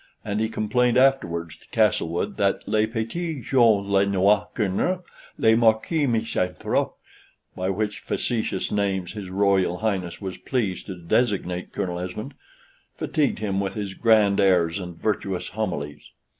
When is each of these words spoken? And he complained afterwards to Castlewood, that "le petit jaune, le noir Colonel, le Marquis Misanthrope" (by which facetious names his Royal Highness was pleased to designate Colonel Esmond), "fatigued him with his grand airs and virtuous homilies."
And 0.25 0.39
he 0.39 0.49
complained 0.49 0.97
afterwards 0.97 1.57
to 1.57 1.67
Castlewood, 1.69 2.37
that 2.37 2.67
"le 2.67 2.87
petit 2.87 3.39
jaune, 3.39 3.87
le 3.91 4.03
noir 4.03 4.47
Colonel, 4.55 5.05
le 5.37 5.55
Marquis 5.55 6.07
Misanthrope" 6.07 6.97
(by 7.55 7.69
which 7.69 7.99
facetious 7.99 8.71
names 8.71 9.11
his 9.11 9.29
Royal 9.29 9.77
Highness 9.77 10.19
was 10.19 10.39
pleased 10.39 10.87
to 10.87 10.95
designate 10.97 11.71
Colonel 11.71 11.99
Esmond), 11.99 12.33
"fatigued 12.97 13.37
him 13.37 13.59
with 13.59 13.75
his 13.75 13.93
grand 13.93 14.39
airs 14.39 14.79
and 14.79 14.97
virtuous 14.97 15.49
homilies." 15.49 16.01